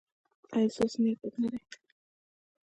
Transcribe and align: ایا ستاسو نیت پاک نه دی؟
ایا 0.55 0.69
ستاسو 0.73 0.97
نیت 1.03 1.17
پاک 1.21 1.35
نه 1.41 1.47
دی؟ 1.51 1.59